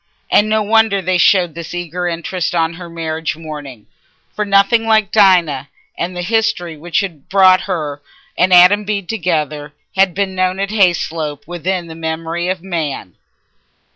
[0.31, 3.85] And no wonder they showed this eager interest on her marriage morning,
[4.35, 8.01] for nothing like Dinah and the history which had brought her
[8.35, 13.13] and Adam Bede together had been known at Hayslope within the memory of man.